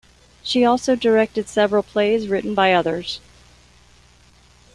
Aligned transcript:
She 0.41 0.65
also 0.65 0.95
directed 0.95 1.47
several 1.47 1.83
plays 1.83 2.27
written 2.27 2.55
by 2.55 2.73
others. 2.73 3.19